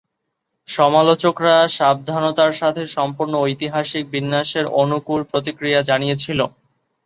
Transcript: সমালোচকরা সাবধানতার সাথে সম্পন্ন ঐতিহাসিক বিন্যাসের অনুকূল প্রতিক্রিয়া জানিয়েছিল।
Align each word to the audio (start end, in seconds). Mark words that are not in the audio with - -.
সমালোচকরা 0.67 1.55
সাবধানতার 1.71 2.51
সাথে 2.53 2.83
সম্পন্ন 2.87 3.33
ঐতিহাসিক 3.41 4.03
বিন্যাসের 4.09 4.65
অনুকূল 4.81 5.21
প্রতিক্রিয়া 5.31 5.81
জানিয়েছিল। 5.83 6.39